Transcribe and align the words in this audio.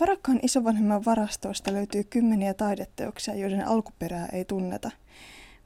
Varakkaan 0.00 0.38
isovanhemman 0.42 1.04
varastoista 1.04 1.72
löytyy 1.72 2.04
kymmeniä 2.04 2.54
taideteoksia, 2.54 3.34
joiden 3.34 3.66
alkuperää 3.66 4.28
ei 4.32 4.44
tunneta. 4.44 4.90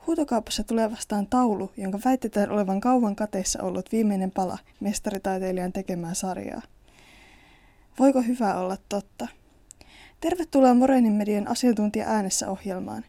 Huutokaupassa 0.07 0.65
tulee 0.65 0.91
vastaan 0.91 1.27
taulu, 1.27 1.71
jonka 1.77 1.99
väitetään 2.05 2.51
olevan 2.51 2.81
kauan 2.81 3.17
kateissa 3.17 3.63
ollut 3.63 3.93
viimeinen 3.93 4.31
pala 4.31 4.59
mestaritaiteilijan 4.81 5.73
tekemää 5.73 6.15
sarjaa. 6.15 6.63
Voiko 7.99 8.23
hyvä 8.23 8.55
olla 8.55 8.77
totta? 8.89 9.29
Tervetuloa 10.21 10.75
Morenin 10.75 11.13
median 11.13 11.49
asiantuntija 11.49 12.09
äänessä 12.09 12.51
ohjelmaan. 12.51 13.05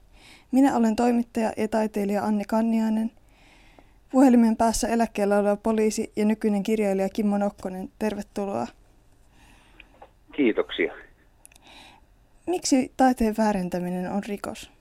Minä 0.52 0.76
olen 0.76 0.96
toimittaja 0.96 1.54
ja 1.58 1.68
taiteilija 1.68 2.24
Anni 2.24 2.44
Kanniainen. 2.46 3.12
Puhelimen 4.12 4.58
päässä 4.58 4.88
eläkkeellä 4.88 5.40
oleva 5.40 5.56
poliisi 5.56 6.12
ja 6.16 6.26
nykyinen 6.26 6.64
kirjailija 6.64 7.10
Kimmo 7.10 7.38
Nokkonen, 7.38 7.90
tervetuloa. 8.00 8.68
Kiitoksia. 10.36 11.09
Miksi 12.50 12.92
taiteen 12.98 13.36
väärentäminen 13.38 14.12
on 14.12 14.22
rikos? 14.28 14.72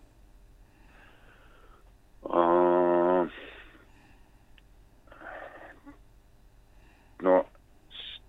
Uh, 2.25 3.29
no, 7.23 7.47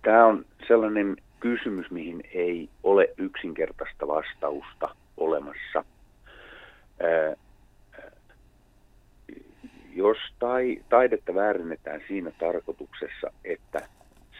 tämä 0.02 0.26
on 0.26 0.44
sellainen 0.68 1.16
kysymys, 1.40 1.90
mihin 1.90 2.22
ei 2.34 2.68
ole 2.82 3.08
yksinkertaista 3.16 4.06
vastausta 4.08 4.96
olemassa. 5.16 5.84
Uh, 7.00 7.38
jos 9.94 10.18
tai, 10.38 10.82
taidetta 10.88 11.34
väärennetään 11.34 12.00
siinä 12.08 12.30
tarkoituksessa, 12.30 13.32
että 13.44 13.88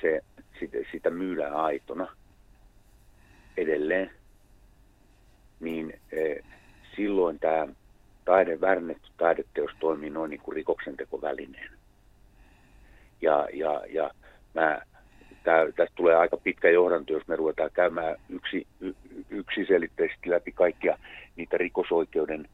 se, 0.00 0.20
sitä, 0.60 0.78
sitä 0.92 1.10
myydään 1.10 1.54
aitona 1.54 2.06
edelleen, 3.56 4.19
niin 5.60 6.00
eh, 6.12 6.44
silloin 6.96 7.38
tämä 7.38 7.68
taide, 8.24 8.60
väärennetty 8.60 9.10
taideteos 9.16 9.70
toimii 9.80 10.10
noin 10.10 10.30
niin 10.30 10.40
kuin 10.40 10.56
rikoksentekovälineen. 10.56 11.70
Ja, 13.22 13.48
ja, 13.52 13.82
ja 13.88 14.10
mä, 14.54 14.80
tää, 15.44 15.64
tästä 15.64 15.94
tulee 15.94 16.16
aika 16.16 16.36
pitkä 16.36 16.70
johdanto, 16.70 17.12
jos 17.12 17.28
me 17.28 17.36
ruvetaan 17.36 17.70
käymään 17.72 18.16
yksi, 18.28 18.66
y, 18.80 18.92
yksiselitteisesti 19.30 20.30
läpi 20.30 20.52
kaikkia 20.52 20.98
niitä 21.36 21.58
rikosoikeuden 21.58 22.48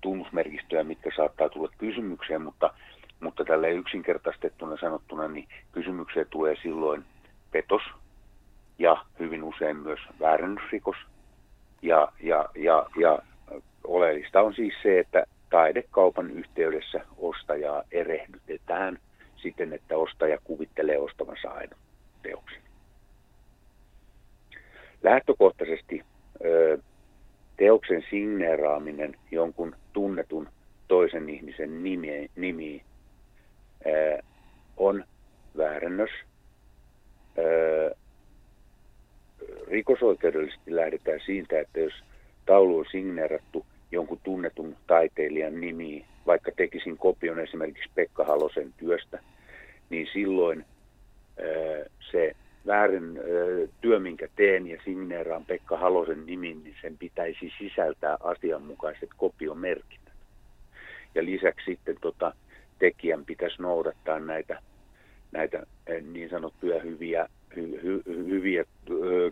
tunnusmerkistöjä, 0.00 0.84
mitkä 0.84 1.10
saattaa 1.16 1.48
tulla 1.48 1.72
kysymykseen, 1.78 2.42
mutta, 2.42 2.74
mutta 3.20 3.44
tälle 3.44 3.70
yksinkertaistettuna 3.70 4.76
sanottuna, 4.80 5.28
niin 5.28 5.48
kysymykseen 5.72 6.26
tulee 6.30 6.56
silloin 6.62 7.04
petos 7.50 7.82
ja 8.78 9.04
hyvin 9.18 9.42
usein 9.42 9.76
myös 9.76 10.00
väärennysrikos. 10.20 10.96
Ja, 11.82 12.12
ja, 12.20 12.48
ja, 12.54 12.86
ja 13.00 13.18
oleellista 13.84 14.40
on 14.40 14.54
siis 14.54 14.74
se, 14.82 14.98
että 14.98 15.24
taidekaupan 15.50 16.30
yhteydessä 16.30 17.00
ostajaa 17.18 17.82
erehdytetään 17.90 18.98
siten, 19.36 19.72
että 19.72 19.96
ostaja 19.96 20.38
kuvittelee 20.44 20.98
ostavansa 20.98 21.50
aina 21.50 21.76
teoksen. 22.22 22.62
Lähtökohtaisesti 25.02 26.04
teoksen 27.56 28.04
signeeraaminen 28.10 29.16
jonkun 29.30 29.76
tunnetun 29.92 30.48
toisen 30.88 31.28
ihmisen 31.28 31.82
nimi, 31.82 32.30
nimi 32.36 32.82
on 34.76 35.04
väärännös. 35.56 36.10
Ää, 37.38 37.98
rikosoikeudellisesti 39.88 40.76
lähdetään 40.76 41.20
siitä, 41.26 41.60
että 41.60 41.80
jos 41.80 41.92
taulu 42.46 42.78
on 42.78 42.84
signeerattu 42.90 43.66
jonkun 43.92 44.20
tunnetun 44.22 44.76
taiteilijan 44.86 45.60
nimi, 45.60 46.04
vaikka 46.26 46.52
tekisin 46.56 46.98
kopion 46.98 47.38
esimerkiksi 47.38 47.90
Pekka 47.94 48.24
Halosen 48.24 48.72
työstä, 48.76 49.18
niin 49.90 50.08
silloin 50.12 50.64
ää, 51.38 51.84
se 52.12 52.36
väärin 52.66 53.20
työ, 53.80 53.98
minkä 53.98 54.28
teen 54.36 54.66
ja 54.66 54.80
signeeraan 54.84 55.44
Pekka 55.44 55.76
Halosen 55.76 56.26
nimin, 56.26 56.64
niin 56.64 56.76
sen 56.82 56.98
pitäisi 56.98 57.52
sisältää 57.58 58.16
asianmukaiset 58.20 59.10
kopiomerkinnät. 59.16 60.14
Ja 61.14 61.24
lisäksi 61.24 61.64
sitten 61.64 61.96
tota, 62.00 62.32
tekijän 62.78 63.24
pitäisi 63.24 63.62
noudattaa 63.62 64.20
näitä, 64.20 64.62
näitä 65.32 65.66
niin 66.12 66.30
sanottuja 66.30 66.80
hyviä, 66.80 67.28
hy, 67.56 67.80
hy, 67.82 68.02
hyviä 68.06 68.64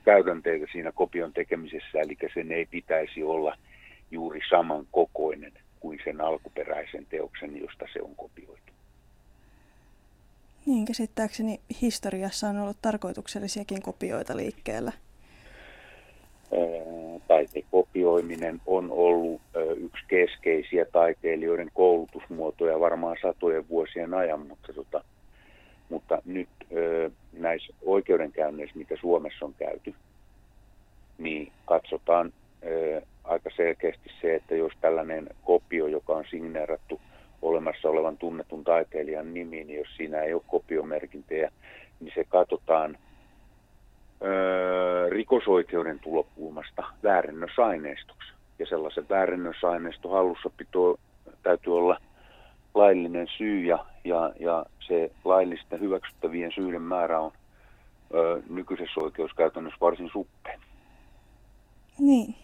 käytänteitä 0.04 0.66
siinä 0.72 0.92
kopion 0.92 1.32
tekemisessä, 1.32 1.98
eli 2.00 2.16
sen 2.34 2.52
ei 2.52 2.66
pitäisi 2.66 3.22
olla 3.22 3.56
juuri 4.10 4.40
saman 4.50 4.86
kokoinen 4.92 5.52
kuin 5.80 5.98
sen 6.04 6.20
alkuperäisen 6.20 7.06
teoksen, 7.06 7.60
josta 7.60 7.84
se 7.92 8.02
on 8.02 8.16
kopioitu. 8.16 8.72
Niin, 10.66 10.84
käsittääkseni 10.84 11.60
historiassa 11.82 12.48
on 12.48 12.58
ollut 12.58 12.76
tarkoituksellisiakin 12.82 13.82
kopioita 13.82 14.36
liikkeellä. 14.36 14.92
Taitekopioiminen 17.28 18.60
on 18.66 18.90
ollut 18.90 19.40
yksi 19.76 20.04
keskeisiä 20.08 20.84
taiteilijoiden 20.84 21.70
koulutusmuotoja 21.74 22.80
varmaan 22.80 23.16
satojen 23.22 23.68
vuosien 23.68 24.14
ajan, 24.14 24.46
mutta, 24.46 24.72
tota, 24.72 25.04
mutta 25.88 26.22
nyt 26.24 26.48
näissä 27.32 27.74
oikeudenkäynneissä, 27.84 28.78
mitä 28.78 28.94
Suomessa 29.00 29.44
on 29.44 29.54
käyty, 29.58 29.94
niin 31.18 31.52
katsotaan 31.64 32.32
aika 33.24 33.50
selkeästi 33.56 34.10
se, 34.20 34.34
että 34.34 34.54
jos 34.54 34.72
tällainen 34.80 35.28
kopio, 35.44 35.86
joka 35.86 36.12
on 36.12 36.24
signeerattu 36.30 37.00
olemassa 37.42 37.88
olevan 37.88 38.16
tunnetun 38.16 38.64
taiteilijan 38.64 39.34
nimi, 39.34 39.64
niin 39.64 39.78
jos 39.78 39.96
siinä 39.96 40.22
ei 40.22 40.34
ole 40.34 40.42
kopiomerkintöjä, 40.46 41.52
niin 42.00 42.12
se 42.14 42.24
katsotaan 42.24 42.98
rikosoikeuden 45.08 45.98
tulokulmasta 45.98 46.84
väärennösaineistoksi. 47.02 48.32
Ja 48.58 48.66
sellaisen 48.66 49.08
väärennösaineiston 49.08 50.12
hallussapito 50.12 50.98
täytyy 51.42 51.76
olla 51.76 52.00
laillinen 52.76 53.26
syy 53.36 53.64
ja, 53.64 53.86
ja, 54.04 54.32
ja 54.40 54.66
se 54.80 55.10
laillisten 55.24 55.80
hyväksyttävien 55.80 56.52
syiden 56.52 56.82
määrä 56.82 57.20
on 57.20 57.32
ö, 58.14 58.42
nykyisessä 58.50 59.00
oikeuskäytännössä 59.00 59.78
varsin 59.80 60.10
suppea. 60.12 60.60
Niin. 61.98 62.34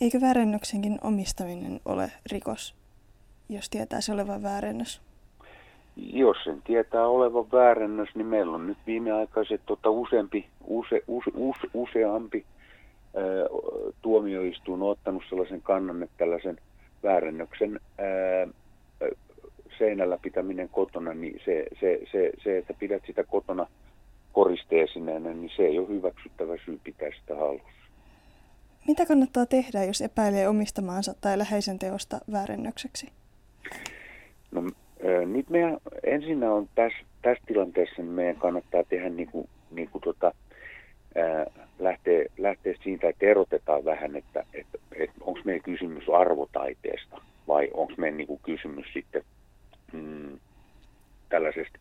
Eikö 0.00 0.20
väärennöksenkin 0.20 0.98
omistaminen 1.02 1.80
ole 1.84 2.12
rikos, 2.32 2.74
jos 3.48 3.70
tietää 3.70 4.00
se 4.00 4.12
olevan 4.12 4.42
väärennös? 4.42 5.00
Jos 5.96 6.36
sen 6.44 6.62
tietää 6.62 7.08
olevan 7.08 7.52
väärennös, 7.52 8.08
niin 8.14 8.26
meillä 8.26 8.54
on 8.54 8.66
nyt 8.66 8.78
viimeaikaiset 8.86 9.60
tota, 9.66 9.90
useampi, 9.90 10.46
use, 10.64 11.02
use, 11.08 11.30
use, 11.34 11.66
useampi 11.74 12.44
ää, 13.16 13.22
tuomioistuin 14.02 14.82
ottanut 14.82 15.22
sellaisen 15.28 15.62
kannan, 15.62 16.02
että 16.02 16.18
tällaisen 16.18 16.58
väärennöksen 17.02 17.80
ää, 17.98 18.48
seinällä 19.78 20.18
pitäminen 20.22 20.68
kotona, 20.68 21.14
niin 21.14 21.40
se, 21.44 21.64
se, 21.80 21.98
se, 22.12 22.32
se, 22.44 22.58
että 22.58 22.74
pidät 22.78 23.02
sitä 23.06 23.24
kotona 23.24 23.66
koristeesineenä, 24.32 25.34
niin 25.34 25.50
se 25.56 25.62
ei 25.62 25.78
ole 25.78 25.88
hyväksyttävä 25.88 26.54
syy 26.64 26.80
pitää 26.84 27.08
sitä 27.20 27.36
halussa. 27.36 27.68
Mitä 28.88 29.06
kannattaa 29.06 29.46
tehdä, 29.46 29.84
jos 29.84 30.00
epäilee 30.00 30.48
omistamaansa 30.48 31.14
tai 31.20 31.38
läheisen 31.38 31.78
teosta 31.78 32.18
väärennökseksi? 32.32 33.08
No, 34.50 34.62
nyt 35.26 35.50
meidän 35.50 35.76
ensinnä 36.04 36.52
on 36.52 36.68
tässä, 36.74 36.98
tässä 37.22 37.44
tilanteessa, 37.46 38.02
niin 38.02 38.10
meidän 38.10 38.36
kannattaa 38.36 38.82
tehdä 38.84 39.08
niin 39.08 39.30
kuin, 39.30 39.48
niin 39.70 39.88
kuin 39.88 40.02
tota, 40.02 40.34
ää, 41.14 41.46
lähteä, 41.78 42.24
lähteä 42.38 42.74
siitä, 42.82 43.08
että 43.08 43.26
erotetaan 43.26 43.84
vähän, 43.84 44.16
että, 44.16 44.44
että, 44.54 44.78
että 44.96 45.16
onko 45.20 45.40
meidän 45.44 45.62
kysymys 45.62 46.04
arvotaiteesta 46.08 47.20
vai 47.48 47.70
onko 47.74 47.92
meidän 47.96 48.16
niin 48.16 48.26
kuin 48.26 48.40
kysymys 48.42 48.86
sitten 48.92 49.22
mm, 49.92 50.38
tällaisesta, 51.28 51.78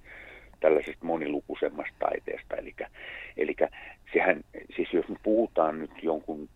tällaisesta 0.59 1.05
monilukuisemmasta 1.05 1.95
taiteesta. 1.99 2.55
Eli, 2.55 2.75
eli 3.37 3.55
sehän, 4.13 4.41
siis 4.75 4.93
jos 4.93 5.07
me 5.07 5.15
puhutaan 5.23 5.79
nyt 5.79 5.91
jonkun 6.01 6.49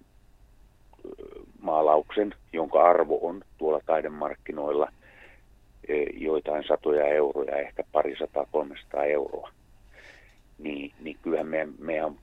maalauksen, 1.59 2.35
jonka 2.53 2.83
arvo 2.89 3.27
on 3.27 3.41
tuolla 3.57 3.81
taidemarkkinoilla 3.85 4.91
e, 5.87 6.03
joitain 6.03 6.63
satoja 6.67 7.05
euroja, 7.07 7.57
ehkä 7.57 7.83
pari 7.91 8.15
sataa, 8.19 8.45
kolmesataa 8.51 9.03
euroa, 9.03 9.51
niin, 10.57 10.91
niin 10.99 11.17
kyllähän 11.21 11.47
meidän, 11.47 11.73
meidän 11.79 12.15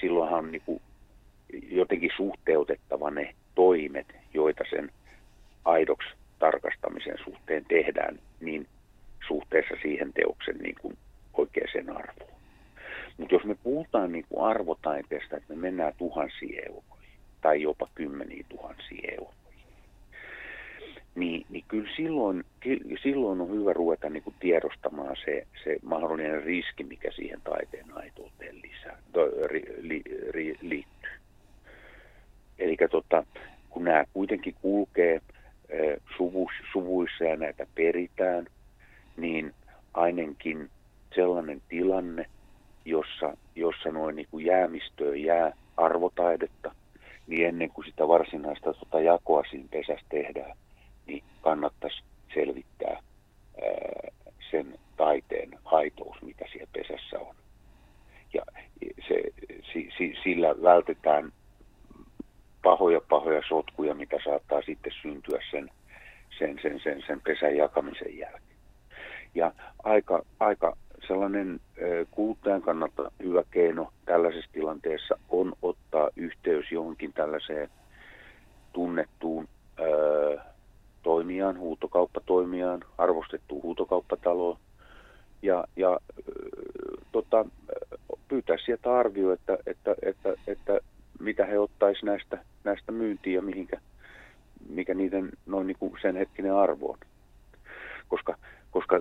silloinhan 0.00 0.38
on 0.38 0.52
niin 0.52 0.62
kuin 0.66 0.80
jotenkin 1.70 2.10
suhteutettava 2.16 3.10
ne 3.10 3.34
toimet, 3.54 4.06
joita 4.34 4.64
sen 4.70 4.90
aidoksi 5.64 6.08
tarkastamisen 6.38 7.18
suhteen 7.24 7.64
tehdään, 7.64 8.18
niin 8.40 8.66
suhteessa 9.28 9.74
siihen 9.82 10.12
teoksen 10.12 10.58
niin 10.58 10.74
kuin 10.80 10.98
oikeaan 11.32 11.96
arvoon. 11.96 12.32
Mutta 13.16 13.34
jos 13.34 13.44
me 13.44 13.54
puhutaan 13.54 14.12
niin 14.12 14.24
kuin 14.28 14.44
arvotaiteesta, 14.44 15.36
että 15.36 15.54
me 15.54 15.60
mennään 15.60 15.92
tuhansiin 15.98 16.58
euroihin 16.68 17.12
tai 17.40 17.62
jopa 17.62 17.88
kymmeniä 17.94 18.44
tuhansia 18.48 19.12
euroja, 19.12 19.41
niin, 21.22 21.46
niin 21.50 21.64
kyllä 21.68 21.90
silloin, 21.96 22.44
silloin 23.02 23.40
on 23.40 23.50
hyvä 23.50 23.72
ruveta 23.72 24.10
niin 24.10 24.22
kuin 24.22 24.34
tiedostamaan 24.40 25.16
se, 25.24 25.46
se 25.64 25.76
mahdollinen 25.82 26.42
riski, 26.44 26.84
mikä 26.84 27.10
siihen 27.10 27.40
taiteen 27.40 27.86
aitouteen 27.94 28.56
lisää, 28.62 28.98
to, 29.12 29.28
ri, 29.46 29.62
li, 29.80 30.02
ri, 30.30 30.58
liittyy. 30.60 31.10
Eli 32.58 32.76
tota, 32.90 33.24
kun 33.70 33.84
nämä 33.84 34.04
kuitenkin 34.12 34.54
kulkee 34.62 35.20
suvu, 36.16 36.50
suvuissa 36.72 37.24
ja 37.24 37.36
näitä 37.36 37.66
peritään, 37.74 38.46
niin 39.16 39.54
ainakin 39.94 40.70
sellainen 41.14 41.62
tilanne, 41.68 42.26
jossa, 42.84 43.36
jossa 43.56 43.90
noin 43.92 44.16
niin 44.16 44.28
kuin 44.30 44.44
jäämistöön 44.44 45.22
jää 45.22 45.52
arvotaidetta, 45.76 46.74
niin 47.26 47.46
ennen 47.46 47.70
kuin 47.70 47.86
sitä 47.86 48.08
varsinaista 48.08 48.74
tota 48.74 49.00
jakoa 49.00 49.42
siinä 49.50 49.68
pesässä 49.70 50.06
tehdään, 50.08 50.56
niin 51.06 51.24
kannattaisi 51.40 52.02
selvittää 52.34 52.92
ää, 52.92 54.10
sen 54.50 54.78
taiteen 54.96 55.58
aitous, 55.64 56.22
mitä 56.22 56.44
siellä 56.52 56.70
pesässä 56.72 57.18
on. 57.18 57.34
Ja 58.34 58.42
se, 59.08 59.22
si, 59.72 59.88
si, 59.98 60.14
sillä 60.22 60.62
vältetään 60.62 61.32
pahoja 62.62 63.00
pahoja 63.08 63.42
sotkuja, 63.48 63.94
mitä 63.94 64.16
saattaa 64.24 64.62
sitten 64.62 64.92
syntyä 65.02 65.38
sen, 65.50 65.70
sen, 66.38 66.58
sen, 66.62 66.80
sen, 66.80 67.02
sen 67.06 67.20
pesän 67.20 67.56
jakamisen 67.56 68.18
jälkeen. 68.18 68.58
Ja 69.34 69.52
aika, 69.82 70.22
aika 70.40 70.76
sellainen 71.06 71.60
kuluttajan 72.10 72.62
kannalta 72.62 73.10
hyvä 73.22 73.42
keino 73.50 73.92
tällaisessa 74.04 74.52
tilanteessa 74.52 75.18
on 75.28 75.52
ottaa 75.62 76.10
yhteys 76.16 76.72
johonkin 76.72 77.12
tällaiseen 77.12 77.68
tunnettuun 78.72 79.48
toimijaan, 81.02 81.58
huutokauppatoimijaan, 81.58 82.84
arvostettuun 82.98 83.62
huutokauppataloon 83.62 84.56
ja, 85.42 85.64
ja 85.76 85.98
tota, 87.12 87.44
pyytää 88.28 88.56
sieltä 88.64 88.98
arvio, 88.98 89.32
että, 89.32 89.58
että, 89.66 89.94
että, 90.02 90.34
että 90.46 90.80
mitä 91.20 91.46
he 91.46 91.58
ottaisivat 91.58 92.06
näistä, 92.06 92.44
näistä 92.64 92.92
myyntiin 92.92 93.34
ja 93.34 93.42
mihinkä, 93.42 93.80
mikä 94.68 94.94
niiden 94.94 95.30
noin 95.46 95.66
niin 95.66 95.76
kuin 95.78 95.92
sen 96.02 96.16
hetkinen 96.16 96.54
arvo 96.54 96.90
on. 96.90 96.98
Koska, 98.08 98.36
koska 98.70 99.00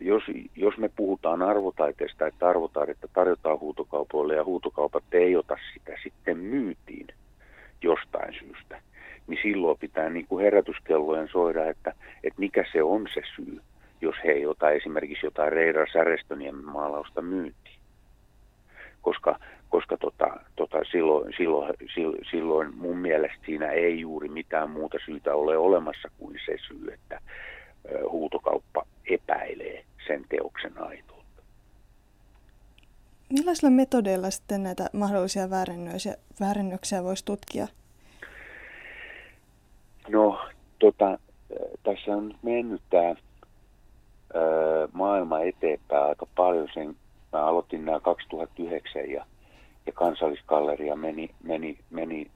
jos, 0.00 0.22
jos 0.56 0.78
me 0.78 0.90
puhutaan 0.96 1.42
arvotaiteesta, 1.42 2.26
että 2.26 2.48
arvotaidetta 2.48 3.08
tarjotaan 3.12 3.60
huutokaupoille 3.60 4.34
ja 4.34 4.44
huutokaupat 4.44 5.04
ei 5.12 5.36
ota 5.36 5.56
sitä 5.74 5.92
sitten 6.02 6.38
myytiin 6.38 7.06
jostain 7.82 8.34
syystä, 8.38 8.82
niin 9.26 9.38
silloin 9.42 9.78
pitää 9.78 10.10
niin 10.10 10.26
kuin 10.26 10.44
herätyskellojen 10.44 11.28
soida, 11.28 11.70
että, 11.70 11.92
että 12.24 12.40
mikä 12.40 12.64
se 12.72 12.82
on 12.82 13.06
se 13.14 13.20
syy, 13.36 13.60
jos 14.00 14.14
he 14.24 14.30
ei 14.30 14.46
ota 14.46 14.70
esimerkiksi 14.70 15.26
jotain 15.26 15.52
Reira 15.52 15.86
Särestöniemen 15.92 16.64
maalausta 16.64 17.22
myyntiin. 17.22 17.78
Koska, 19.02 19.38
koska 19.68 19.96
tota, 19.96 20.40
tota, 20.56 20.78
silloin, 20.92 21.34
silloin, 21.36 21.74
silloin 22.30 22.74
mun 22.76 22.96
mielestä 22.96 23.38
siinä 23.46 23.70
ei 23.70 24.00
juuri 24.00 24.28
mitään 24.28 24.70
muuta 24.70 24.98
syytä 25.04 25.34
ole 25.34 25.56
olemassa 25.56 26.08
kuin 26.18 26.36
se 26.46 26.56
syy, 26.68 26.92
että 26.92 27.20
huutokauppa 28.10 28.86
epäilee 29.10 29.84
sen 30.06 30.24
teoksen 30.28 30.82
aitoutta. 30.82 31.42
Millaisilla 33.32 33.70
metodeilla 33.70 34.30
sitten 34.30 34.62
näitä 34.62 34.90
mahdollisia 34.92 35.50
väärennöksiä 36.40 37.04
voisi 37.04 37.24
tutkia? 37.24 37.66
No, 40.08 40.40
tota, 40.78 41.18
tässä 41.82 42.16
on 42.16 42.34
mennyt 42.42 42.82
tämä 42.90 43.14
maailma 44.92 45.40
eteenpäin 45.40 46.04
aika 46.04 46.26
paljon. 46.34 46.68
Sen, 46.74 46.96
mä 47.32 47.44
aloitin 47.44 47.84
nämä 47.84 48.00
2009 48.00 49.10
ja, 49.10 49.26
ja 49.86 49.92
kansalliskalleria 49.92 50.96
meni, 50.96 51.30
meni, 51.42 51.78
meni 51.90 52.30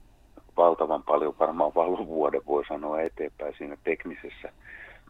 valtavan 0.56 1.02
paljon, 1.02 1.34
varmaan 1.38 1.74
vuoden 2.06 2.46
voi 2.46 2.64
sanoa 2.68 3.00
eteenpäin 3.00 3.54
siinä 3.58 3.76
teknisessä 3.84 4.52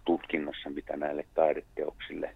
tutkinnassa, 0.05 0.71
mitä 0.71 0.97
näille 0.97 1.25
taideteoksille 1.35 2.35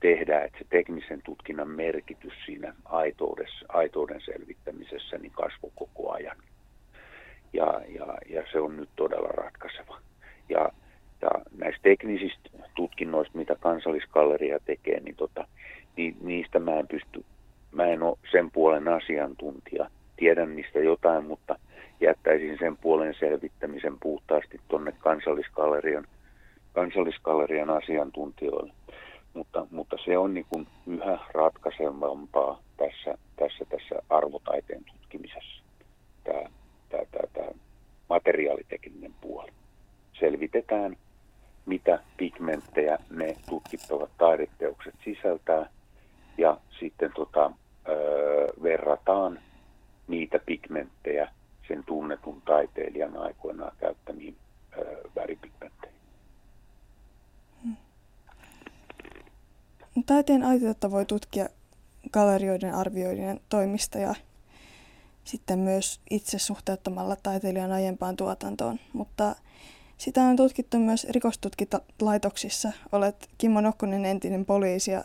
tehdään, 0.00 0.44
että 0.44 0.58
se 0.58 0.64
teknisen 0.70 1.22
tutkinnan 1.22 1.68
merkitys 1.68 2.32
siinä 2.46 2.74
aitouden 3.68 4.20
selvittämisessä 4.20 5.18
niin 5.18 5.32
kasvoi 5.32 5.70
koko 5.74 6.12
ajan. 6.12 6.36
Ja, 7.56 7.80
ja, 7.88 8.18
ja 8.28 8.42
se 8.52 8.60
on 8.60 8.76
nyt 8.76 8.88
todella 8.96 9.28
ratkaiseva. 9.28 9.98
Ja, 10.48 10.68
ja 11.22 11.30
näistä 11.58 11.82
teknisistä 11.82 12.50
tutkinnoista, 12.74 13.38
mitä 13.38 13.56
kansalliskalleria 13.60 14.58
tekee, 14.64 15.00
niin, 15.00 15.16
tota, 15.16 15.46
niin 15.96 16.16
niistä 16.20 16.58
mä 16.58 16.78
en 16.78 16.88
pysty, 16.88 17.24
mä 17.72 17.86
en 17.86 18.02
ole 18.02 18.18
sen 18.30 18.50
puolen 18.50 18.88
asiantuntija. 18.88 19.90
Tiedän 20.16 20.56
niistä 20.56 20.78
jotain, 20.78 21.24
mutta 21.24 21.58
jättäisin 22.00 22.56
sen 22.58 22.76
puolen 22.76 23.14
selvittämisen 23.18 23.96
puhtaasti 24.02 24.60
tuonne 24.68 24.92
kansalliskallerian 24.98 26.06
kansalliskallerian 26.72 27.70
asiantuntijoille. 27.70 28.72
Mutta, 29.34 29.66
mutta 29.70 29.96
se 30.04 30.18
on 30.18 30.34
niin 30.34 30.46
kuin 30.48 30.66
yhä 30.86 31.18
ratkaisevampaa 31.34 32.62
tässä, 32.76 33.18
tässä, 33.36 33.64
tässä 33.68 33.94
arvotaiteen 34.10 34.84
tutkimisessa, 34.84 35.62
tämä, 36.24 36.42
tämä, 36.88 37.02
tämä, 37.10 37.26
tämä 37.32 37.48
materiaalitekninen 38.08 39.14
puoli. 39.20 39.52
Selvitetään, 40.20 40.96
mitä 41.66 41.98
pigmenttejä 42.16 42.98
ne 43.10 43.36
tutkittavat 43.48 44.10
taideteokset 44.18 44.94
sisältää, 45.04 45.70
ja 46.38 46.58
sitten 46.80 47.12
tota, 47.16 47.50
öö, 47.88 48.46
verrataan 48.62 49.38
niitä 50.08 50.38
pigmenttejä 50.46 51.30
sen 51.68 51.84
tunnetun 51.84 52.42
taiteilijan 52.42 53.16
aikoinaan 53.16 53.76
käyttämiin 53.78 54.36
öö, 54.78 55.02
väripigmentteihin. 55.16 55.96
Taiteen 60.06 60.42
aitiotta 60.42 60.90
voi 60.90 61.04
tutkia 61.04 61.48
galerioiden 62.12 62.74
arvioiden 62.74 63.40
toimista 63.48 63.98
ja 63.98 64.14
sitten 65.26 65.58
myös 65.58 66.00
itse 66.10 66.38
suhteuttamalla 66.38 67.16
taiteilijan 67.22 67.72
aiempaan 67.72 68.16
tuotantoon, 68.16 68.80
mutta 68.92 69.36
sitä 69.98 70.22
on 70.22 70.36
tutkittu 70.36 70.78
myös 70.78 71.06
rikostutkintalaitoksissa. 71.10 72.72
Olet 72.92 73.28
Kimmo 73.38 73.60
Nokkonen 73.60 74.04
entinen 74.04 74.44
poliisi 74.44 74.90
ja 74.90 75.04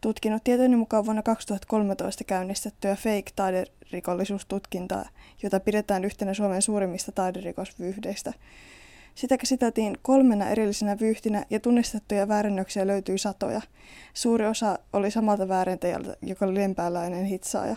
tutkinut 0.00 0.44
tietojeni 0.44 0.76
mukaan 0.76 1.04
vuonna 1.04 1.22
2013 1.22 2.24
käynnistettyä 2.24 2.96
fake-taiderikollisuustutkintaa, 2.96 5.08
jota 5.42 5.60
pidetään 5.60 6.04
yhtenä 6.04 6.34
Suomen 6.34 6.62
suurimmista 6.62 7.12
taiderikosvyyhdeistä. 7.12 8.32
Sitä 9.14 9.38
käsiteltiin 9.38 9.98
kolmena 10.02 10.48
erillisenä 10.48 10.96
vyyhtinä 11.00 11.44
ja 11.50 11.60
tunnistettuja 11.60 12.28
väärennöksiä 12.28 12.86
löytyi 12.86 13.18
satoja. 13.18 13.60
Suuri 14.14 14.46
osa 14.46 14.78
oli 14.92 15.10
samalta 15.10 15.48
väärentäjältä, 15.48 16.16
joka 16.22 16.44
oli 16.44 16.54
lempääläinen 16.54 17.24
hitsaaja. 17.24 17.76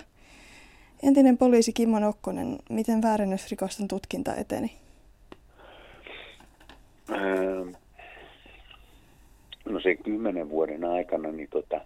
Entinen 1.03 1.37
poliisi 1.37 1.73
Kimmo 1.73 1.99
Nokkonen, 1.99 2.59
miten 2.69 3.01
väärennösrikosten 3.01 3.87
tutkinta 3.87 4.35
eteni? 4.35 4.77
Ähm, 7.11 7.69
no 9.65 9.79
sen 9.79 9.97
kymmenen 9.97 10.49
vuoden 10.49 10.85
aikana 10.85 11.31
niin 11.31 11.49
tota, 11.51 11.81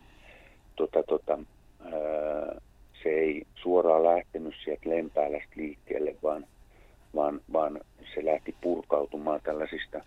tota, 0.76 1.04
tota, 1.04 1.40
ää, 1.86 2.62
se 3.04 3.10
ei 3.10 3.44
suoraan 3.56 4.04
lähtenyt 4.04 4.56
sieltä 4.64 4.90
Lempäälästä 4.90 5.54
liikkeelle, 5.56 6.16
vaan, 6.24 6.46
vaan, 7.16 7.42
vaan 7.54 7.80
se 8.16 8.26
lähti 8.26 8.56
purkautumaan 8.62 9.42
tällaisista, 9.44 10.02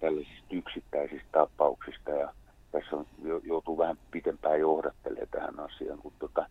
tällaisista 0.00 0.46
yksittäisistä 0.50 1.28
tapauksista 1.32 2.10
ja 2.10 2.32
tässä 2.72 2.96
on, 2.96 3.06
joutuu 3.44 3.78
vähän 3.78 3.98
pitempään 4.10 4.60
johdattelemaan 4.60 5.28
tähän 5.30 5.60
asiaan, 5.60 5.98
kun 5.98 6.12
tota, 6.18 6.46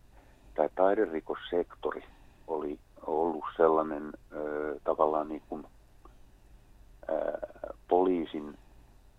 tämä 0.56 0.68
taiderikossektori 0.74 2.04
oli 2.46 2.78
ollut 3.06 3.44
sellainen 3.56 4.12
ö, 4.32 4.76
tavallaan 4.84 5.28
niin 5.28 5.42
kuin, 5.48 5.64
ö, 7.10 7.38
poliisin 7.88 8.58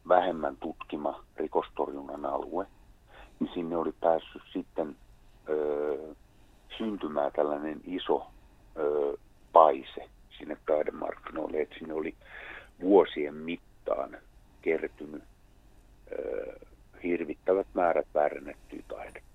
vähemmän 0.08 0.58
tutkima 0.58 1.24
rikostorjunnan 1.36 2.26
alue, 2.26 2.68
niin 3.40 3.50
sinne 3.54 3.78
oli 3.78 3.92
päässyt 3.92 4.42
sitten 4.54 4.96
ö, 5.50 6.16
syntymään 6.78 7.32
tällainen 7.32 7.82
iso 7.84 8.28
ö, 8.78 9.18
paise 9.54 10.10
sinne 10.38 10.58
taidemarkkinoille, 10.66 11.62
että 11.62 11.76
sinne 11.80 11.94
oli 11.94 12.16
vuosien 12.82 13.34
mittaan 13.34 14.18
kertynyt 14.62 15.24
ö, 16.12 16.60
hirvittävät 17.04 17.68
määrät 17.74 18.08
väärennettyä 18.14 18.80
taidetta. 18.88 19.27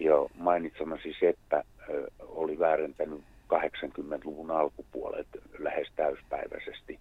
Ja 0.00 0.14
mainitsemasi 0.38 1.16
Seppä 1.20 1.64
oli 2.20 2.58
väärentänyt 2.58 3.20
80-luvun 3.54 4.50
alkupuolet 4.50 5.26
lähes 5.58 5.88
täyspäiväisesti 5.96 6.98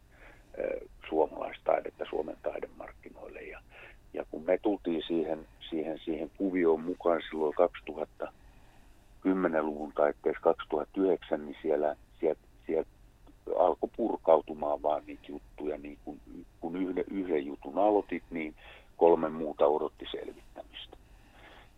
suomalaistaidetta 1.10 2.06
Suomen 2.10 2.38
taidemarkkinoille. 2.44 3.42
Ja, 3.42 3.60
ja 4.14 4.26
kun 4.32 4.44
me 4.46 4.58
tultiin 4.58 5.04
siihen, 5.08 5.48
siihen, 5.70 6.00
siihen 6.06 6.32
kuvioon 6.38 6.82
mukaan 6.82 7.22
silloin 7.30 7.54
2010-luvun 9.26 9.94
taitteessa 9.94 10.42
2009, 10.42 11.46
niin 11.46 11.58
siellä, 11.62 11.96
sieltä, 12.20 12.42
sieltä 12.66 12.90
alkoi 13.60 13.90
purkautumaan 13.98 14.82
vaan 14.82 15.04
niitä 15.06 15.24
juttuja, 15.28 15.78
niin 15.78 15.98
kun, 16.06 16.20
kun 16.60 16.76
yhden, 16.76 17.04
yhden 17.12 17.46
jutun 17.46 17.78
aloitit, 17.78 18.24
niin 18.32 18.56
kolme 18.98 19.30
muuta 19.30 19.66
odotti 19.66 20.06
selvittämistä. 20.12 20.89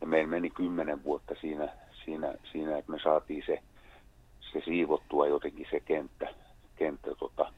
Ja 0.01 0.07
meillä 0.07 0.29
meni 0.29 0.49
kymmenen 0.49 1.03
vuotta 1.03 1.35
siinä, 1.41 1.69
siinä, 2.05 2.33
siinä 2.51 2.77
että 2.77 2.91
me 2.91 2.99
saatiin 3.03 3.43
se, 3.45 3.59
se 4.53 4.61
siivottua 4.65 5.27
jotenkin 5.27 5.67
se 5.71 5.79
kenttä, 5.79 6.27
kenttä 6.75 7.15
tota, 7.15 7.53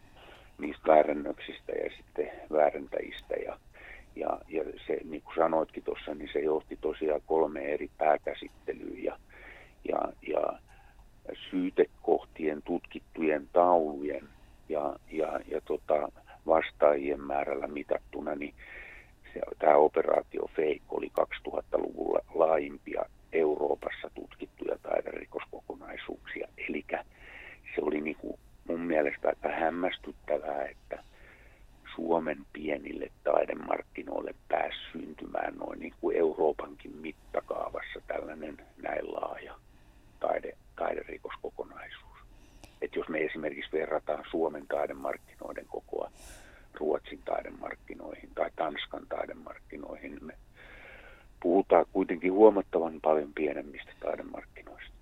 niistä 0.58 0.88
väärännöksistä 0.88 1.72
ja 1.72 1.90
sitten 1.98 2.32
väärentäjistä. 2.52 3.34
Ja, 3.46 3.60
ja, 4.16 4.40
ja 4.48 4.64
se, 4.88 5.00
niin 5.04 5.22
kuin 5.22 5.36
sanoitkin 5.36 5.84
tuossa, 5.84 6.16
niin 6.16 6.30
se 6.34 6.40
johti 6.40 6.78
tosiaan 6.82 7.22
kolme 7.26 7.62
eri 7.62 7.90
pääkäsittelyä 7.98 8.98
ja, 8.98 9.18
ja, 9.90 10.00
ja 10.28 10.60
syytekohtien 11.50 12.62
tutkittujen 12.62 13.50
taulujen 13.54 14.28
ja, 14.70 14.96
ja, 15.12 15.40
ja 15.48 15.62
tota, 15.62 16.12
vastaajien 16.48 17.22
määrällä 17.22 17.68
mitattuna, 17.68 18.36
niin 18.36 18.54
se, 19.34 19.42
tämä 19.60 19.76
operaatio 19.76 20.48
Fake 20.48 20.82
oli 20.90 21.12
2000-luvulla 21.22 22.20
laajimpia 22.34 23.06
Euroopassa 23.34 24.10
tutkittuja 24.16 24.78
taiderikoskokonaisuuksia. 24.82 26.48
Eli 26.70 26.86
se 27.76 27.82
oli 27.82 28.02
niin 28.02 28.16
kuin 28.16 28.40
mun 28.68 28.80
mielestä 28.80 29.28
aika 29.28 29.50
hämmästyttävää, 29.50 30.66
että 30.66 31.04
Suomen 31.96 32.38
pienille 32.54 33.12
taidemarkkinoille 33.24 34.36
pääsi 34.48 34.78
syntymään 34.92 35.56
noin 35.56 35.80
niin 35.80 35.94
kuin 36.02 36.18
Euroopankin 36.18 36.96
mittakaavassa 36.98 38.02
tällainen 38.08 38.58
näin 38.82 39.14
laaja 39.14 39.56
taide, 40.20 40.58
taiderikoskokonaisuus. 40.76 42.18
Et 42.82 42.96
jos 42.96 43.10
me 43.10 43.20
esimerkiksi 43.20 43.72
verrataan 43.72 44.24
Suomen 44.32 44.68
taidemarkkinoiden 44.68 45.66
kokoa 45.66 46.12
Ruotsin 46.80 47.20
taidemarkkinoihin 47.26 48.30
tai 48.36 48.50
Tanskan 48.56 49.06
taidemarkkinoihin, 49.10 50.18
me 50.22 50.34
puhutaan 51.44 51.86
kuitenkin 51.94 52.34
huomattavan 52.34 53.00
paljon 53.02 53.34
pienemmistä 53.34 53.92
taidemarkkinoista. 54.00 54.94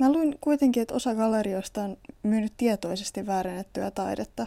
Mä 0.00 0.12
luin 0.12 0.38
kuitenkin, 0.40 0.82
että 0.82 0.94
osa 0.94 1.14
gallerioista 1.14 1.80
on 1.80 1.96
myynyt 2.22 2.52
tietoisesti 2.56 3.26
väärennettyä 3.26 3.90
taidetta. 3.90 4.46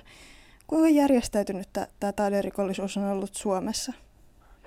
Kuinka 0.68 0.90
järjestäytynyt 0.90 1.68
tämä 2.00 2.14
taiderikollisuus 2.14 2.98
on 2.98 3.04
ollut 3.04 3.36
Suomessa? 3.36 3.94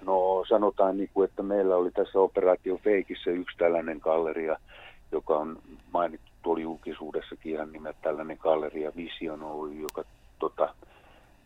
No 0.03 0.45
sanotaan, 0.49 0.97
niin 0.97 1.11
kuin, 1.15 1.29
että 1.29 1.43
meillä 1.43 1.77
oli 1.77 1.91
tässä 1.91 2.19
Operaatio 2.19 2.77
Feikissä 2.77 3.31
yksi 3.31 3.59
tällainen 3.59 3.99
galleria, 4.03 4.57
joka 5.13 5.37
on 5.37 5.59
mainittu 5.93 6.31
tuolla 6.43 6.63
julkisuudessakin 6.63 7.53
ihan 7.53 7.73
nimet 7.73 7.97
tällainen 8.03 8.39
galleria 8.41 8.93
Vision 8.97 9.43
Oy, 9.43 9.75
joka 9.75 10.05
tota, 10.39 10.75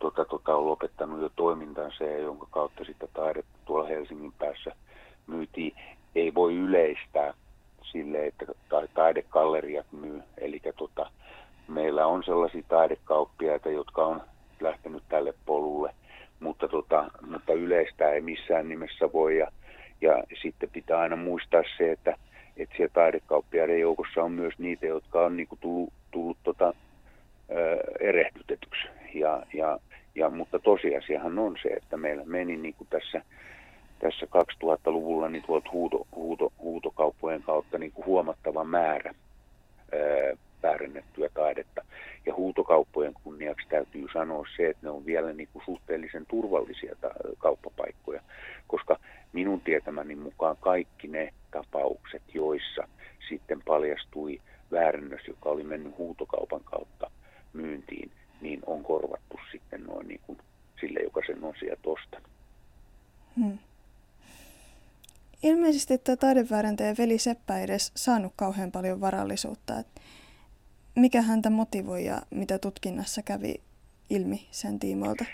tota, 0.04 0.24
tota, 0.24 0.56
on 0.56 0.66
lopettanut 0.66 1.20
jo 1.20 1.30
toimintansa 1.36 2.04
ja 2.04 2.18
jonka 2.18 2.46
kautta 2.50 2.84
sitä 2.84 3.06
taidetta 3.12 3.58
tuolla 3.64 3.88
Helsingin 3.88 4.32
päässä 4.38 4.72
myytiin. 5.26 5.72
Ei 6.14 6.34
voi 6.34 6.54
yleistää 6.54 7.34
sille, 7.82 8.26
että 8.26 8.46
taidekalleriat 8.94 9.86
myy. 9.92 10.22
Eli 10.38 10.60
tota, 10.76 11.10
meillä 11.68 12.06
on 12.06 12.24
sellaisia 12.24 12.62
taidekauppiaita, 12.68 13.70
jotka 13.70 14.06
on 14.06 14.22
lähtenyt 14.60 15.02
tälle 15.08 15.34
polulle, 15.46 15.94
mutta, 16.40 16.68
tota, 16.68 17.10
mutta 17.30 17.52
yleistä 17.52 18.10
ei 18.10 18.20
missään 18.20 18.68
nimessä 18.68 19.12
voi. 19.12 19.38
Ja, 19.38 19.50
ja 20.00 20.22
sitten 20.42 20.70
pitää 20.70 21.00
aina 21.00 21.16
muistaa 21.16 21.62
se, 21.78 21.92
että, 21.92 22.16
että 22.56 22.76
siellä 22.76 22.92
taidekauppiaiden 22.92 23.80
joukossa 23.80 24.22
on 24.22 24.32
myös 24.32 24.54
niitä, 24.58 24.86
jotka 24.86 25.24
on 25.24 25.36
niin 25.36 25.48
kuin 25.48 25.58
tullut, 25.60 25.92
tullut 26.10 26.38
tota, 26.42 26.74
erehdytetyksi. 28.00 28.88
Ja, 29.14 29.42
ja, 29.54 29.78
ja, 30.14 30.30
mutta 30.30 30.58
tosiasiahan 30.58 31.38
on 31.38 31.56
se, 31.62 31.68
että 31.68 31.96
meillä 31.96 32.24
meni 32.24 32.56
niin 32.56 32.74
kuin 32.74 32.88
tässä 32.90 33.22
tässä 33.98 34.26
2000-luvulla 34.26 35.28
niin 35.28 35.42
tuolta 35.46 35.70
huuto, 35.72 36.06
huuto, 36.14 36.52
huutokauppojen 36.58 37.42
kautta 37.42 37.78
niin 37.78 37.92
kuin 37.92 38.06
huomattava 38.06 38.64
määrä 38.64 39.14
ää, 39.92 40.36
väärennettyä 40.62 41.28
taidetta. 41.34 41.84
Ja 42.26 42.34
huutokauppojen 42.34 43.14
kunniaksi 43.24 43.68
täytyy 43.68 44.06
sanoa 44.12 44.46
se, 44.56 44.68
että 44.68 44.86
ne 44.86 44.90
on 44.90 45.06
vielä 45.06 45.32
niin 45.32 45.48
kuin 45.52 45.64
suhteellisen 45.64 46.26
turvallisia 46.26 46.96
ta- 47.00 47.14
kauppapaikkoja, 47.38 48.20
koska 48.66 48.96
minun 49.32 49.60
tietämäni 49.60 50.14
mukaan 50.14 50.56
kaikki 50.60 51.08
ne 51.08 51.32
tapaukset, 51.50 52.22
joissa 52.34 52.88
sitten 53.28 53.62
paljastui 53.64 54.40
väärennös, 54.72 55.28
joka 55.28 55.48
oli 55.48 55.64
mennyt 55.64 55.98
huutokaupan 55.98 56.60
kautta 56.64 57.10
myyntiin, 57.52 58.10
niin 58.44 58.60
on 58.66 58.82
korvattu 58.82 59.38
sitten 59.52 59.84
noin 59.84 60.08
niin 60.08 60.20
kuin 60.26 60.38
sille, 60.80 61.00
joka 61.00 61.20
sen 61.26 61.44
on 61.44 61.54
sieltä 61.58 61.90
ostanut. 61.90 62.28
Hmm. 63.36 63.58
Ilmeisesti 65.42 65.98
tämä 65.98 66.16
taideväärentäjä 66.16 66.94
veli 66.98 67.18
Seppä 67.18 67.58
ei 67.58 67.64
edes 67.64 67.92
saanut 67.94 68.32
kauhean 68.36 68.72
paljon 68.72 69.00
varallisuutta. 69.00 69.78
Et 69.78 69.86
mikä 70.96 71.22
häntä 71.22 71.50
motivoi 71.50 72.04
ja 72.04 72.22
mitä 72.30 72.58
tutkinnassa 72.58 73.22
kävi 73.22 73.54
ilmi 74.10 74.46
sen 74.50 74.78
tiimoilta? 74.78 75.24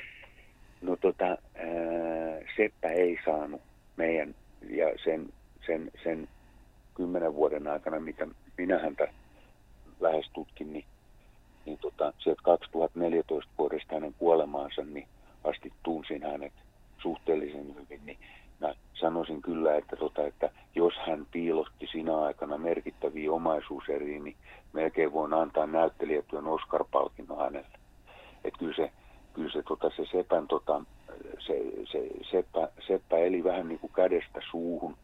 No 0.83 0.97
tota, 0.97 1.27
ää, 1.27 1.39
Seppä 2.57 2.89
ei 2.89 3.19
saanut 3.25 3.61
meidän 3.97 4.35
ja 4.71 4.87
sen, 5.05 5.33
sen, 5.67 5.91
sen 6.05 6.29
kymmenen 6.95 7.35
vuoden 7.35 7.69
aikana, 7.69 8.01
mitä 8.01 8.27
minä 8.59 8.79
häntä 8.79 9.09
lähes 10.01 10.31
tutkin, 10.33 10.73
niin, 10.73 10.85
niin 11.67 11.79
tota, 11.79 12.13
sieltä 12.19 12.43
2014 12.43 13.53
vuodesta 13.59 13.95
hänen 13.95 14.15
kuolemaansa, 14.19 14.83
niin 14.83 15.09
asti 15.45 15.73
tunsin 15.83 16.23
hänet 16.23 16.53
suhteellisen 17.03 17.75
hyvin, 17.75 18.01
niin 18.07 18.19
mä 18.61 18.75
sanoisin 18.95 19.43
kyllä, 19.43 19.77
että, 19.77 19.97
tota, 19.97 20.27
että 20.27 20.51
jos 20.75 20.95
hän 21.07 21.27
piilotti 21.33 21.87
sinä 21.93 22.19
aikana 22.19 22.59
merkittäviä 22.59 23.33
omaisuuseriä, 23.33 24.21
niin 24.21 24.37
melkein 24.73 25.13
voin 25.13 25.35
antaa 25.35 25.67
näyttelijätyön 25.67 26.47
Oscar-palkinnon 26.47 27.39
hänelle. 27.39 27.79
Että 28.45 28.59
kyllä 28.59 28.77
se, 28.77 28.93
kyllä 29.35 29.53
se, 29.53 29.63
tota, 29.63 29.91
se 29.97 30.05
Sepän, 30.13 30.49
tota, 30.49 30.85
se, 31.39 31.63
se 31.93 32.09
Seppä, 32.31 32.69
Seppä, 32.87 33.19
eli 33.19 33.45
vähän 33.45 33.69
niin 33.69 33.79
kuin 33.79 33.93
kädestä 33.93 34.41
suuhun. 34.51 34.97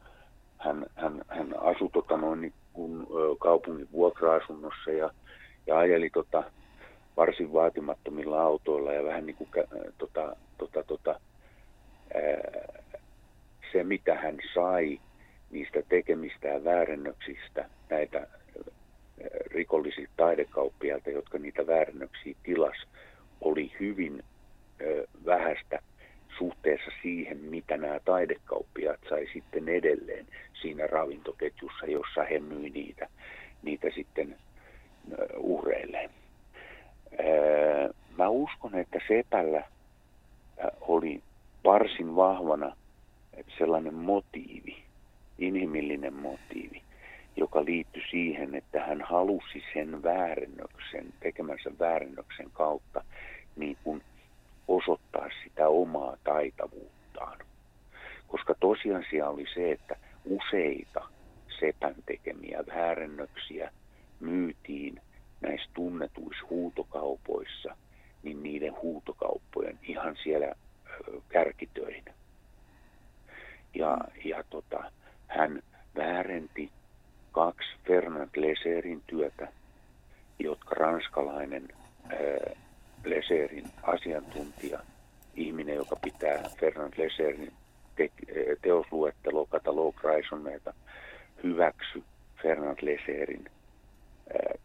Hän, 0.58 0.86
hän, 0.94 1.22
hän 1.28 1.54
asui 1.60 1.90
tota, 1.92 2.16
noin 2.16 2.40
niin 2.40 2.52
kuin, 2.72 3.06
kaupungin 3.40 3.88
vuokra-asunnossa 3.92 4.90
ja, 4.90 5.10
ja 5.66 5.78
ajeli 5.78 6.10
tota, 6.10 6.44
varsin 7.16 7.52
vaatimattomilla 7.52 8.42
autoilla 8.42 8.92
ja 8.92 9.04
vähän 9.04 9.26
niin 9.26 9.36
kuin 9.36 9.50
tota, 9.98 10.36
tota, 10.58 10.82
tota, 10.82 11.20
ää, 12.14 12.84
se, 13.72 13.84
mitä 13.84 14.14
hän 14.14 14.38
sai 14.54 15.00
niistä 15.50 15.82
tekemistään 15.88 16.64
väärennöksistä 16.64 17.68
näitä 17.90 18.18
äh, 18.18 18.26
rikollisia 19.46 20.08
taidekauppiailta, 20.16 21.10
jotka 21.10 21.38
niitä 21.38 21.66
väärennöksiä 21.66 22.34
tilas, 22.42 22.76
oli 23.40 23.72
hyvin 23.80 24.22
ö, 24.80 25.06
vähäistä 25.26 25.78
suhteessa 26.38 26.90
siihen, 27.02 27.38
mitä 27.38 27.76
nämä 27.76 28.00
taidekauppiaat 28.04 29.00
sai 29.08 29.26
sitten 29.32 29.68
edelleen 29.68 30.26
siinä 30.62 30.86
ravintoketjussa, 30.86 31.86
jossa 31.86 32.24
he 32.24 32.38
myi 32.38 32.70
niitä, 32.70 33.08
niitä 33.62 33.88
sitten 33.94 34.36
Ö, 37.20 37.94
mä 38.18 38.28
uskon, 38.28 38.74
että 38.74 38.98
Sepällä 39.08 39.62
oli 40.80 41.22
varsin 41.64 42.16
vahvana 42.16 42.76
sellainen 43.58 43.94
motiivi, 43.94 44.82
inhimillinen 45.38 46.14
motiivi, 46.14 46.82
joka 47.36 47.64
liittyi 47.64 48.02
siihen, 48.10 48.54
että 48.54 48.84
hän 48.86 49.02
halusi 49.02 49.62
sen 49.74 50.02
väärennöksen, 50.02 51.06
tekemänsä 51.20 51.70
väärennöksen 51.78 52.50
kautta 52.52 53.04
niin 53.56 53.76
kuin 53.84 54.02
osoittaa 54.68 55.28
sitä 55.44 55.68
omaa 55.68 56.16
taitavuuttaan. 56.24 57.38
Koska 58.28 58.54
tosiasia 58.60 59.28
oli 59.28 59.44
se, 59.54 59.72
että 59.72 59.96
useita 60.24 61.00
sepän 61.60 61.94
tekemiä 62.06 62.64
väärennöksiä 62.66 63.72
myytiin 64.20 65.00
näissä 65.40 65.70
tunnetuissa 65.74 66.46
huutokaupoissa, 66.50 67.76
niin 68.22 68.42
niiden 68.42 68.74
huutokauppojen 68.82 69.78
ihan 69.82 70.16
siellä 70.22 70.54
kärkitöinä 71.28 72.14
ja, 73.74 73.98
ja 74.24 74.44
tota, 74.50 74.92
hän 75.26 75.62
väärensi 75.96 76.70
kaksi 77.32 77.68
Fernand 77.86 78.30
Leserin 78.36 79.02
työtä, 79.06 79.48
jotka 80.38 80.74
ranskalainen 80.74 81.68
ää, 82.08 82.56
Leserin 83.04 83.70
asiantuntija, 83.82 84.78
ihminen, 85.34 85.74
joka 85.76 85.96
pitää 85.96 86.50
Fernand 86.60 86.92
Leserin 86.96 87.52
te, 87.96 88.10
teosluettelo, 88.62 89.46
katalog 89.46 89.96
hyväksy 91.42 92.02
Fernand 92.42 92.78
Leserin 92.82 93.50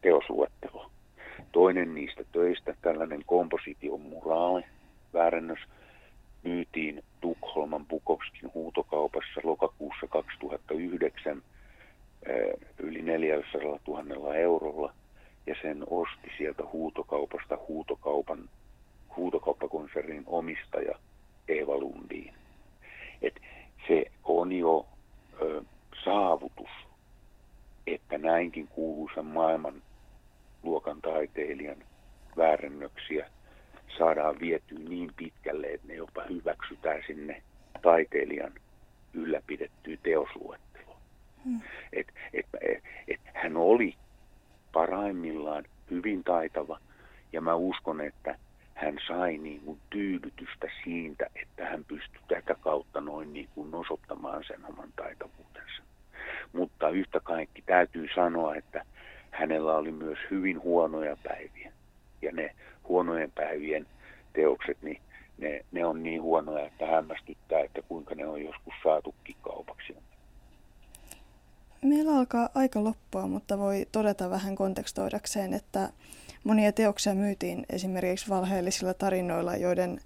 teosluettelo. 0.02 0.92
Toinen 1.52 1.96
niistä 1.96 2.24
töistä, 2.32 2.76
tällainen 2.82 3.24
komposition 3.26 4.02
muraali, 4.02 4.64
väärennös, 5.14 5.60
myytiin 6.44 7.04
Tukholman 7.22 7.86
Bukowskin 7.86 8.52
huutokaupassa 8.54 9.42
lokakuussa 9.44 10.08
2009 10.08 11.42
yli 12.80 13.02
400 13.02 13.80
000 13.88 14.36
eurolla 14.36 14.94
ja 15.48 15.56
sen 15.62 15.84
osti 15.90 16.32
sieltä 16.38 16.64
huutokaupasta 16.74 17.58
huutokaupan, 17.68 18.50
huutokauppakonsernin 19.18 20.24
omistaja 20.28 21.00
Eva 21.48 21.78
Lundiin. 21.78 22.34
Et 23.22 23.42
se 23.88 24.06
on 24.24 24.52
jo 24.52 24.86
ö, 25.42 25.62
saavutus, 26.06 26.70
että 27.88 28.18
näinkin 28.18 28.68
kuuluisan 28.68 29.26
maailman 29.26 29.82
luokan 30.64 31.02
taiteilijan 31.02 31.84
väärennöksiä 32.38 33.30
saadaan 33.98 34.40
vietyä 34.40 34.80
niin 34.90 35.12
pitkälle, 35.16 35.68
että 35.68 35.88
ne 35.88 35.96
jopa 35.96 36.24
hyväksytään 36.30 37.02
sinne 37.08 37.42
taiteilijan 37.82 38.54
ylläpidettyä 39.14 39.98
teosluetteloon. 40.04 41.02
Hmm. 41.46 41.62
Et, 41.94 42.08
et, 42.34 42.46
et, 42.62 42.84
et 43.08 43.22
hän 43.34 43.58
oli 43.58 43.96
parhaimmillaan 44.74 45.64
hyvin 45.92 46.24
taitava 46.24 46.80
ja 47.34 47.42
mä 47.42 47.56
uskon, 47.56 48.02
että 48.02 48.38
hän 48.76 48.98
sai 49.08 49.38
niin 49.38 49.62
kuin 49.62 49.80
tyydytystä 49.90 50.68
siitä, 50.84 51.28
että 51.36 51.66
hän 51.66 51.86
pystyi 51.86 52.22
tätä 52.28 52.56
kautta 52.62 53.02
noin 53.02 53.34
niin 53.34 53.50
kuin 53.56 53.76
osoittamaan 53.76 54.44
sen 54.48 54.66
oman 54.66 54.90
taitavuutensa. 54.96 55.31
Mutta 56.82 56.98
yhtä 56.98 57.20
kaikki 57.20 57.62
täytyy 57.62 58.08
sanoa, 58.16 58.56
että 58.56 58.86
hänellä 59.32 59.76
oli 59.76 59.92
myös 59.92 60.18
hyvin 60.32 60.62
huonoja 60.62 61.18
päiviä. 61.24 61.72
Ja 62.22 62.32
ne 62.32 62.56
huonojen 62.88 63.32
päivien 63.32 63.88
teokset, 64.34 64.78
niin 64.82 65.02
ne, 65.38 65.66
ne 65.72 65.86
on 65.86 66.04
niin 66.04 66.22
huonoja, 66.22 66.66
että 66.66 66.86
hämmästyttää, 66.86 67.60
että 67.60 67.82
kuinka 67.82 68.16
ne 68.16 68.26
on 68.28 68.44
joskus 68.44 68.74
saatukin 68.84 69.36
kaupaksi. 69.42 69.96
Meillä 71.82 72.18
alkaa 72.18 72.50
aika 72.56 72.84
loppua, 72.84 73.28
mutta 73.28 73.58
voi 73.58 73.86
todeta 73.92 74.30
vähän 74.30 74.56
kontekstoidakseen, 74.56 75.54
että 75.54 75.90
monia 76.44 76.72
teoksia 76.72 77.14
myytiin 77.14 77.66
esimerkiksi 77.70 78.30
valheellisilla 78.30 78.94
tarinoilla, 78.94 79.56
joiden 79.56 80.00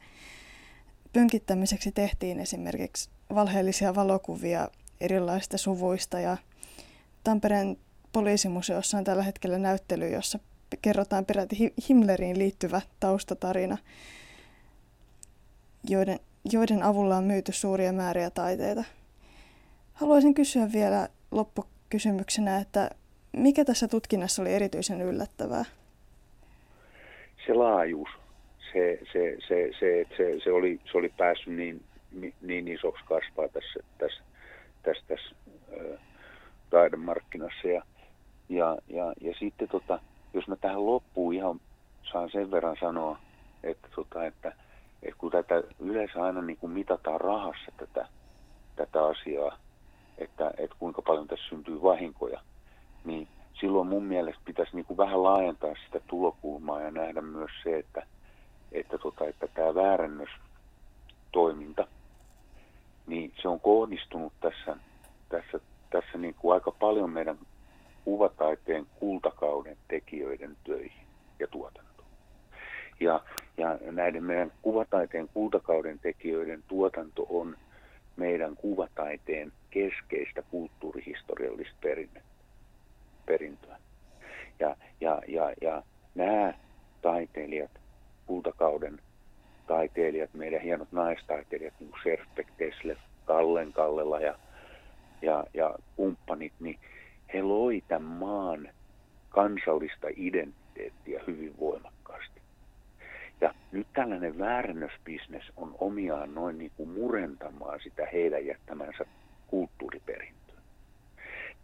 pönkittämiseksi 1.13 1.91
tehtiin 1.91 2.39
esimerkiksi 2.39 3.09
valheellisia 3.35 3.95
valokuvia 3.95 4.69
erilaisista 5.01 5.57
suvuista 5.57 6.19
ja 6.19 6.37
Tampereen 7.25 7.77
poliisimuseossa 8.13 8.97
on 8.97 9.03
tällä 9.03 9.23
hetkellä 9.23 9.57
näyttely, 9.57 10.09
jossa 10.09 10.39
kerrotaan 10.81 11.25
peräti 11.25 11.73
Himmleriin 11.89 12.39
liittyvä 12.39 12.81
taustatarina, 12.99 13.77
joiden, 15.89 16.19
joiden 16.51 16.83
avulla 16.83 17.17
on 17.17 17.23
myyty 17.23 17.51
suuria 17.51 17.93
määriä 17.93 18.29
taiteita. 18.29 18.83
Haluaisin 19.93 20.33
kysyä 20.33 20.71
vielä 20.73 21.09
loppukysymyksenä, 21.31 22.57
että 22.57 22.89
mikä 23.37 23.65
tässä 23.65 23.87
tutkinnassa 23.87 24.41
oli 24.41 24.53
erityisen 24.53 25.01
yllättävää? 25.01 25.65
Se 27.45 27.53
laajuus. 27.53 28.09
Se, 28.73 28.99
se, 29.13 29.37
se, 29.47 29.69
se, 29.79 30.05
se, 30.17 30.39
se, 30.43 30.51
oli, 30.51 30.79
se 30.91 30.97
oli 30.97 31.09
päässyt 31.17 31.53
niin, 31.53 31.83
niin 32.41 32.67
isoksi 32.67 33.03
kasvaa 33.05 33.47
tässä, 33.47 33.79
tässä, 33.97 34.23
tässä, 34.83 35.03
tässä 35.07 35.35
taidemarkkinassa. 36.75 37.67
Ja, 37.67 37.81
ja, 38.49 38.77
ja, 38.87 39.13
ja 39.21 39.35
sitten 39.39 39.67
tota, 39.67 39.99
jos 40.33 40.47
mä 40.47 40.55
tähän 40.55 40.85
loppuun 40.85 41.33
ihan 41.33 41.61
saan 42.11 42.29
sen 42.31 42.51
verran 42.51 42.77
sanoa, 42.79 43.19
että, 43.63 43.87
tota, 43.95 44.25
että, 44.25 44.53
että 45.03 45.17
kun 45.17 45.31
tätä 45.31 45.63
yleensä 45.79 46.23
aina 46.23 46.41
niin 46.41 46.57
kuin 46.57 46.71
mitataan 46.71 47.21
rahassa 47.21 47.71
tätä, 47.77 48.07
tätä 48.75 49.05
asiaa, 49.05 49.57
että, 50.17 50.51
että 50.57 50.75
kuinka 50.79 51.01
paljon 51.01 51.27
tässä 51.27 51.49
syntyy 51.49 51.81
vahinkoja, 51.81 52.41
niin 53.05 53.27
silloin 53.59 53.87
mun 53.87 54.03
mielestä 54.03 54.41
pitäisi 54.45 54.75
niin 54.75 54.85
kuin 54.85 54.97
vähän 54.97 55.23
laajentaa 55.23 55.73
sitä 55.85 55.99
tulokulmaa 56.07 56.81
ja 56.81 56.91
nähdä 56.91 57.21
myös 57.21 57.51
se, 57.63 57.77
että, 57.77 58.07
että, 58.71 58.97
tota, 58.97 59.25
että 59.25 59.47
tämä 59.47 59.75
väärännöstoiminta, 59.75 61.87
niin 63.07 63.33
se 63.41 63.47
on 63.47 63.59
kohdistunut 63.59 64.33
tässä, 64.41 64.77
tässä, 65.29 65.59
tässä 65.89 66.17
niin 66.17 66.33
kuin 66.33 66.53
aika 66.53 66.71
paljon 66.71 67.09
meidän 67.09 67.37
kuvataiteen 68.05 68.85
kultakauden 68.99 69.77
tekijöiden 69.87 70.57
töihin 70.63 71.07
ja 71.39 71.47
tuotantoon. 71.47 72.07
Ja, 72.99 73.21
ja 73.57 73.77
näiden 73.91 74.23
meidän 74.23 74.51
kuvataiteen 74.61 75.29
kultakauden 75.33 75.99
tekijöiden 75.99 76.63
tuotanto 76.67 77.25
on 77.29 77.57
meidän 78.15 78.55
kuvataiteen 78.55 79.51
keskeistä 79.69 80.41
kulttuurihistoriallista 80.41 81.75
perintöä. 83.25 83.77
Ja, 84.59 84.75
ja, 85.01 85.21
ja, 85.27 85.53
ja 85.61 85.83
nämä 86.15 86.53
taiteilijat, 87.01 87.71
kultakauden 88.25 88.99
taiteilijat, 89.67 90.33
meidän 90.33 90.61
hienot 90.61 90.91
naistaiteilijat, 90.91 91.73
niin 91.79 91.89
kuin 91.89 92.01
Serpek 92.03 92.47
Tesle, 92.57 92.97
Kallen 93.25 93.73
Kallela 93.73 94.19
ja, 94.19 94.35
ja, 95.25 95.43
ja 95.53 95.75
kumppanit, 95.95 96.53
niin 96.59 96.79
he 97.33 97.41
loi 97.41 97.83
tämän 97.87 98.11
maan 98.11 98.69
kansallista 99.29 100.07
identiteettiä 100.15 101.21
hyvin 101.27 101.59
voimakkaasti. 101.59 102.41
Ja 103.41 103.53
nyt 103.71 103.87
tällainen 103.93 104.39
väärännösbisnes 104.39 105.43
on 105.57 105.75
omiaan 105.79 106.35
noin 106.35 106.57
niin 106.57 106.71
kuin 106.77 106.89
murentamaan 106.89 107.79
sitä 107.83 108.07
heidän 108.13 108.45
jättämänsä 108.45 109.05
kulttuuriperintöä. 109.47 110.55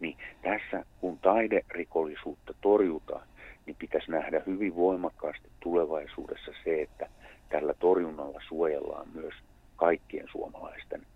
Niin 0.00 0.16
tässä, 0.42 0.84
kun 1.00 1.18
taiderikollisuutta 1.18 2.54
torjutaan, 2.60 3.26
niin 3.66 3.76
pitäisi 3.78 4.10
nähdä 4.10 4.42
hyvin 4.46 4.76
voimakkaasti 4.76 5.48
tulevaisuudessa 5.60 6.52
se, 6.64 6.82
että 6.82 7.08
tällä 7.48 7.74
torjunnalla 7.74 8.40
suojellaan 8.48 9.08
myös 9.14 9.34
kaikkien 9.76 10.28
suomalaisten. 10.32 11.06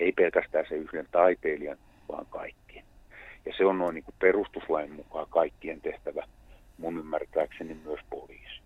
Ei 0.00 0.12
pelkästään 0.12 0.64
se 0.68 0.74
yhden 0.74 1.06
taiteilijan, 1.12 1.78
vaan 2.08 2.26
kaikkien. 2.30 2.84
Ja 3.46 3.52
se 3.56 3.64
on 3.64 3.78
noin 3.78 3.94
niin 3.94 4.04
kuin 4.04 4.14
perustuslain 4.18 4.92
mukaan 4.92 5.26
kaikkien 5.30 5.80
tehtävä, 5.80 6.26
mun 6.78 6.98
ymmärtääkseni 6.98 7.74
myös 7.84 8.00
poliisi. 8.10 8.60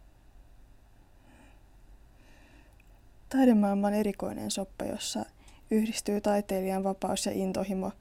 Taidemaailma 3.29 3.87
on 3.87 3.95
erikoinen 3.95 4.51
soppa, 4.51 4.85
jossa 4.85 5.25
yhdistyy 5.71 6.21
taiteilijan 6.21 6.85
vapaus 6.85 7.27
ja 7.27 7.33
intohimo, 7.35 7.93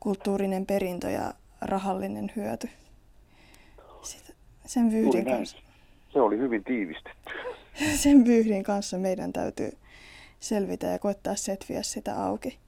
kulttuurinen 0.00 0.66
perintö 0.66 1.10
ja 1.10 1.32
rahallinen 1.60 2.32
hyöty. 2.36 2.68
Sitä, 4.02 4.32
sen 4.66 4.90
vyyhdin 4.90 5.24
kanssa. 5.24 5.58
Se 6.12 6.20
oli 6.20 6.38
hyvin 6.38 6.64
tiivistetty. 6.64 7.32
Sen 8.02 8.24
vyyhdin 8.24 8.62
kanssa 8.62 8.98
meidän 8.98 9.32
täytyy 9.32 9.70
selvitä 10.40 10.86
ja 10.86 10.98
koettaa 10.98 11.34
setviä 11.34 11.82
sitä 11.82 12.24
auki. 12.24 12.58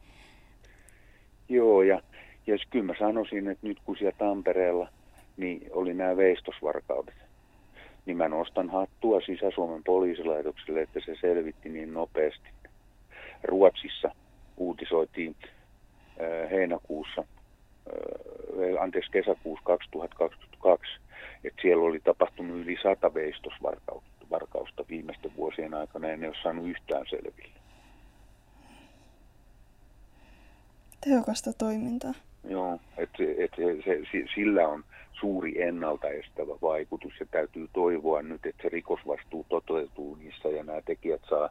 Joo, 1.49 1.83
ja, 1.83 2.03
ja 2.47 2.57
kyllä 2.71 2.85
mä 2.85 2.95
sanoisin, 2.99 3.49
että 3.49 3.67
nyt 3.67 3.79
kun 3.85 3.97
siellä 3.97 4.17
Tampereella 4.19 4.89
niin 5.37 5.71
oli 5.73 5.95
nämä 5.95 6.17
veistosvarkaudet, 6.17 7.15
niin 8.07 8.17
mä 8.17 8.29
nostan 8.29 8.71
hattua 8.71 9.21
Sisä-Suomen 9.21 9.85
poliisilaitokselle, 9.85 10.83
että 10.83 11.01
se 11.07 11.15
selvitti 11.21 11.69
niin 11.69 11.95
nopeasti. 11.95 12.49
Ruotsissa 13.43 14.11
uutisoitiin 14.57 15.37
äh, 15.41 16.51
heinäkuussa, 16.51 17.21
äh, 17.21 18.83
anteeksi 18.83 19.11
kesäkuussa 19.11 19.65
2022, 19.65 20.93
että 21.45 21.63
siellä 21.63 21.85
oli 21.85 22.01
tapahtunut 22.01 22.57
yli 22.57 22.77
sata 22.83 23.15
veistosvarkausta 23.15 24.85
viimeisten 24.89 25.37
vuosien 25.37 25.75
aikana 25.75 26.09
ei 26.09 26.27
ole 26.27 26.37
saanut 26.43 26.69
yhtään 26.69 27.07
selville. 27.11 27.60
Tehokasta 31.05 31.51
toimintaa. 31.59 32.15
Joo, 32.49 32.79
että 32.97 33.23
et 33.39 33.51
se, 33.57 34.03
se, 34.13 34.25
sillä 34.35 34.69
on 34.69 34.85
suuri 35.21 35.63
ennaltaestävä 35.63 36.53
vaikutus 36.63 37.13
ja 37.21 37.27
täytyy 37.31 37.69
toivoa 37.73 38.23
nyt, 38.23 38.47
että 38.47 38.63
se 38.63 38.69
rikosvastuu 38.69 39.47
toteutuu 39.49 40.15
niissä 40.15 40.49
ja 40.49 40.65
nämä 40.65 40.83
tekijät 40.83 41.21
saa, 41.29 41.49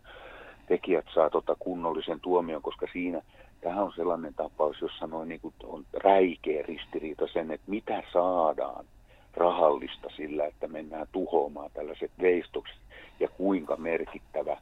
tekijät 0.67 1.05
saa 1.13 1.29
tota 1.29 1.55
kunnollisen 1.59 2.19
tuomion, 2.19 2.61
koska 2.61 2.87
siinä 2.93 3.21
tähän 3.61 3.83
on 3.83 3.93
sellainen 3.95 4.33
tapaus, 4.33 4.81
jossa 4.81 5.07
noin 5.07 5.29
niin 5.29 5.41
kuin 5.41 5.53
on 5.63 5.85
räikeä 5.93 6.63
ristiriita 6.67 7.27
sen, 7.33 7.51
että 7.51 7.71
mitä 7.71 8.03
saadaan 8.13 8.85
rahallista 9.33 10.09
sillä, 10.15 10.45
että 10.45 10.67
mennään 10.67 11.07
tuhoamaan 11.11 11.71
tällaiset 11.73 12.11
veistokset 12.21 12.77
ja 13.19 13.27
kuinka 13.27 13.75
merkittävä 13.75 14.57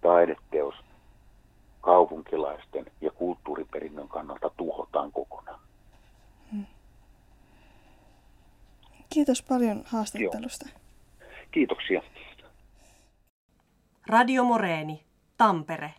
taideteos 0.00 0.74
kaupunkilaisten 1.82 2.86
ja 3.00 3.10
kulttuuriperinnön 3.10 4.08
kannalta 4.08 4.50
tuhotaan 4.56 5.12
kokonaan. 5.12 5.60
Hmm. 6.52 6.66
Kiitos 9.08 9.42
paljon 9.42 9.82
haastattelusta. 9.86 10.68
Joo. 10.68 10.78
Kiitoksia. 11.50 12.02
Radio 14.06 14.44
Moreeni, 14.44 15.04
Tampere. 15.38 15.94